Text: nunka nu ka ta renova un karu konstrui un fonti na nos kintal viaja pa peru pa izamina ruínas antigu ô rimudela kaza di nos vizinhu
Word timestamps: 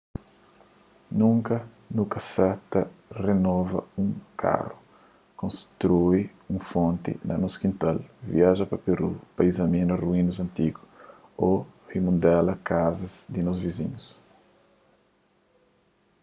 nunka 1.17 1.55
nu 1.95 2.03
ka 2.11 2.19
ta 2.71 2.81
renova 3.25 3.79
un 4.01 4.09
karu 4.41 4.75
konstrui 5.39 6.21
un 6.51 6.59
fonti 6.69 7.11
na 7.27 7.33
nos 7.41 7.55
kintal 7.61 7.97
viaja 8.33 8.63
pa 8.71 8.77
peru 8.85 9.09
pa 9.35 9.41
izamina 9.51 9.93
ruínas 10.03 10.37
antigu 10.45 10.81
ô 11.49 11.49
rimudela 11.91 12.53
kaza 12.69 13.09
di 13.33 13.39
nos 13.43 13.57
vizinhu 13.65 13.99